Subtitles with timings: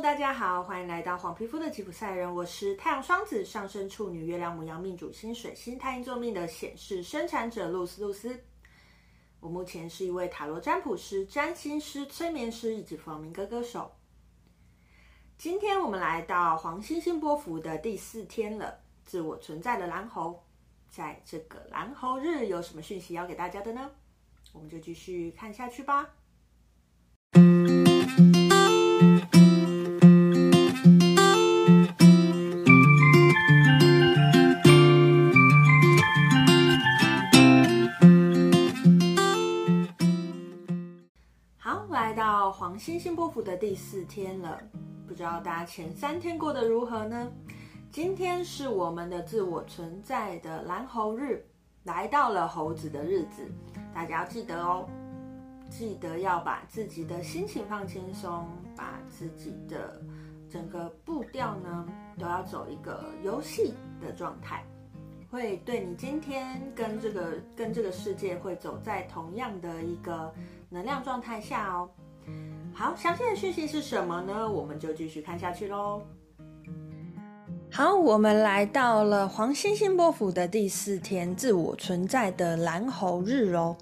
[0.00, 2.32] 大家好，欢迎来到黄皮肤的吉普赛人。
[2.32, 8.38] 我是太阳双子上升处女、月亮母羊命主星水星太阴坐命的显示生产者露丝露丝。
[9.40, 13.90] 我目前是一位塔罗占卜师、占星师、催眠师以及弗朗明哥歌手。
[15.36, 20.40] 今天我们来到黄星星波幅的第四天了，自我存在的蓝猴，
[20.88, 23.90] 在这个蓝猴日有什么讯息要给大家的呢？
[24.52, 26.08] 我们就继续看下去吧。
[42.50, 44.60] 黄星星波符的第四天了，
[45.06, 47.30] 不知道大家前三天过得如何呢？
[47.90, 51.44] 今天是我们的自我存在的蓝猴日，
[51.84, 53.50] 来到了猴子的日子，
[53.94, 54.86] 大家要记得哦，
[55.70, 60.00] 记得要把自己的心情放轻松，把自己的
[60.50, 61.86] 整个步调呢
[62.18, 64.62] 都要走一个游戏的状态，
[65.30, 70.30] 会对你今天跟这个跟这个世界会走在同样的一个
[70.68, 71.88] 能量状态下哦。
[72.72, 74.48] 好，详细的讯息是什么呢？
[74.48, 76.02] 我们就继续看下去喽。
[77.70, 83.76] 好，我们来到了黄星星波府的第四天，自我存在的蓝猴日哦。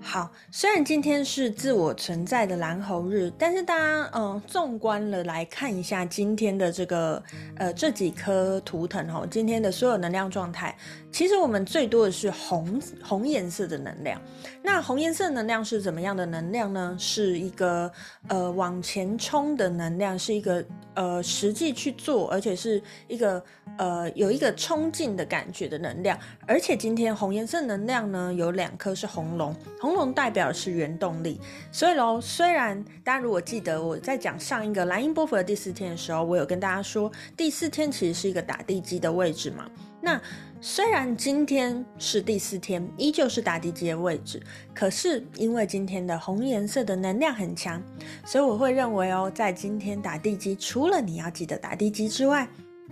[0.00, 7.22] 好，虽然今天是自我存在的蓝猴日，但是大家嗯，纵观了来看一下今天的这个
[7.56, 10.74] 呃这几颗图腾哈，今天的所有能量状态，
[11.12, 14.20] 其实我们最多的是红红颜色的能量。
[14.62, 16.96] 那红颜色能量是怎么样的能量呢？
[16.98, 17.90] 是一个
[18.28, 20.64] 呃往前冲的能量，是一个
[20.98, 23.40] 呃实际去做，而且是一个
[23.76, 26.18] 呃有一个冲劲的感觉的能量。
[26.44, 31.40] 而且今天红颜色能量呢，有两颗是红龙，红龙代表的是原动力。
[31.70, 39.70] 所以喽，虽然大家如果记得我在讲上一个蓝音波佛的第四天的时候，我有跟大家说，第四天其实是一个打地基的位置嘛。
[40.00, 40.20] 那
[40.60, 44.40] 虽然今天是第四天，依旧是打地基的位置，
[44.74, 47.82] 可是因为今天的红颜色的能量很强，
[48.24, 52.48] 所以我会认为哦，在今天打地基，除了你要记得打地基之外，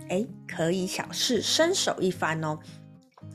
[0.09, 2.59] 诶，可以小试身手一番哦。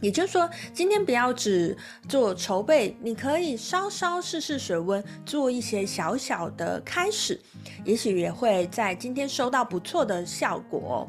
[0.00, 1.76] 也就是说，今天不要只
[2.08, 7.40] 做筹备，你可以稍稍试试水温，做一些小小的开始，
[7.84, 11.08] 也许也会在今天收到不错的效果。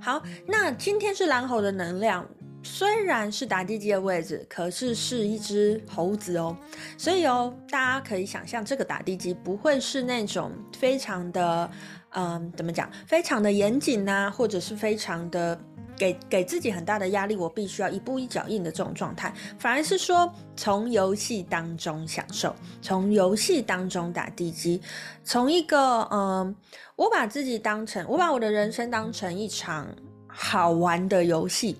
[0.00, 2.26] 好，那今天是蓝猴的能量。
[2.62, 6.56] 虽然是打地基的位置，可是是一只猴子哦，
[6.98, 11.70] 所以哦，大家可以想象，这个打地基不会是那种非常的，
[12.10, 15.56] 嗯，怎么讲，非常的严谨呐、啊，或者是非常的
[15.96, 24.80] 给给自己很大的压力，我必须要一步一脚印的这种状态，反而是说从游戏当中享受，从游戏当中打地基，
[25.24, 26.54] 从一个嗯，
[26.96, 29.88] 我把自己当成，我把我的人生当成一场
[30.26, 31.76] 好玩的游戏。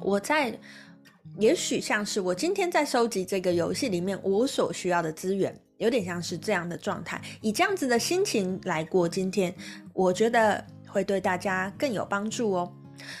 [0.00, 0.58] 我在，
[1.38, 9.54] 也许像是我今天在收集这个游戏里面我所需要的资源，有点像是这样的状态，以这样子的心情来过今天，
[9.92, 12.72] 我觉得会对大家更有帮助哦。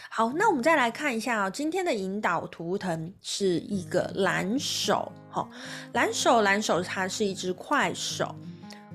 [0.08, 5.48] 好，那我们再来看一下哦，今天的引导图腾是一个蓝手，哈，
[5.92, 8.34] 蓝手，蓝手，它是一只快手，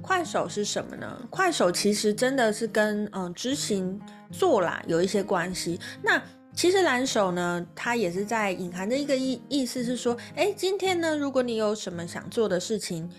[0.02, 1.22] 快手是什么呢？
[1.30, 4.00] 快手其实真的是跟嗯执行
[4.32, 6.22] 做啦有一些关系，那。
[6.52, 13.10] 其实蓝手呢，它也是在隐含的一个意意思是说，诶，今天呢，如果你有什么想做的事情，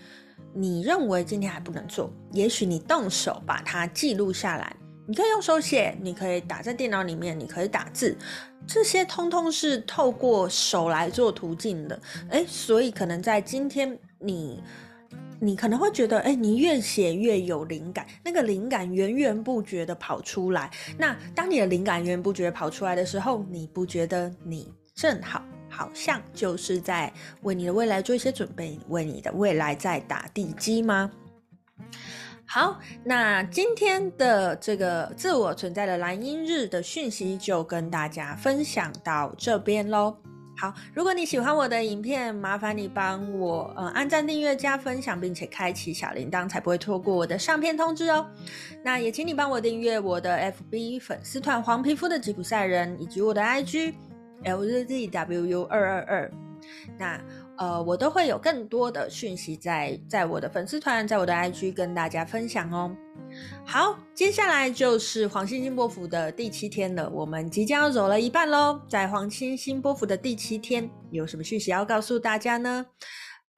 [0.53, 4.75] 你认为今天还不能做，也许你动手把它记录下来，
[5.07, 8.17] 你可以用手写，你可以打在电脑里面，你可以打字，
[8.65, 14.61] 这些通通是透过手来做途径的，诶，所以可能在今天你。
[15.43, 20.69] 你可能会觉得，哎，你越写越有灵感，那个灵感源源不绝的跑出来。
[20.99, 27.11] 那当你的灵感源源不绝跑出来的时候，你不觉得你正好好像就是在
[27.41, 31.09] 为你的未来做一些准备，为你的未来在打地基吗？
[32.53, 40.17] 好，那今天的这个自我存在的蓝鹰日的讯息就跟大家分享到这边喽。
[40.57, 48.29] 好，如果你喜欢我的影片，麻烦你帮我呃按赞、订阅、加分享，并且开启小铃铛，才不会错过我的上片通知哦。
[48.83, 53.93] 那也请你帮我订阅我的 FB 粉丝团“黄皮肤的吉普赛人”，以及我的 IG
[54.43, 56.31] LZZWU 二二二。
[56.99, 57.17] 那
[57.57, 62.91] 呃，我都会有更多的讯息在在我的粉丝团，在我的 IG 跟大家分享哦。
[63.65, 68.81] 好，接下来就是黄星星波符的第七天了，我们即将要走了一半喽。
[68.89, 72.85] 在黄星星波符的第七天，有什么讯息要告诉大家呢？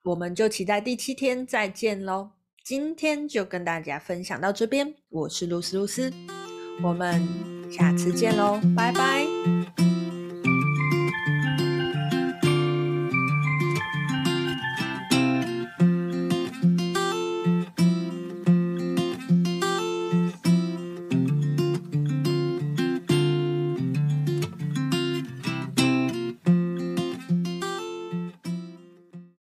[0.02, 2.30] 我们就期待第七天再见喽。
[2.62, 6.12] 今天就跟大家分享到这边，我是露丝露丝，
[6.82, 7.26] 我们
[7.70, 9.53] 下次见喽，拜拜。